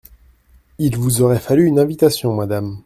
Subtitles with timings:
[0.79, 2.79] Il vous aurait fallu une invitation, madame.